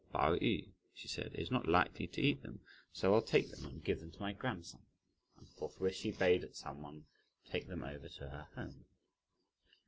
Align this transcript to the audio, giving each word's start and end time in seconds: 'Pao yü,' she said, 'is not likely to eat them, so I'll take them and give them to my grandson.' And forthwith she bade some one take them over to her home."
'Pao 0.11 0.33
yü,' 0.37 0.71
she 0.95 1.07
said, 1.07 1.31
'is 1.35 1.51
not 1.51 1.67
likely 1.67 2.07
to 2.07 2.21
eat 2.21 2.41
them, 2.41 2.61
so 2.91 3.13
I'll 3.13 3.21
take 3.21 3.51
them 3.51 3.63
and 3.67 3.83
give 3.83 3.99
them 3.99 4.09
to 4.13 4.19
my 4.19 4.33
grandson.' 4.33 4.81
And 5.37 5.47
forthwith 5.47 5.93
she 5.93 6.09
bade 6.11 6.55
some 6.55 6.81
one 6.81 7.05
take 7.45 7.67
them 7.67 7.83
over 7.83 8.09
to 8.09 8.29
her 8.31 8.47
home." 8.55 8.85